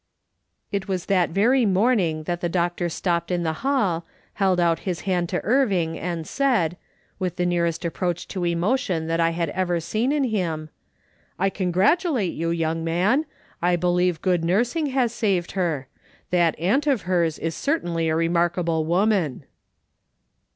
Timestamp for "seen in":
9.79-10.23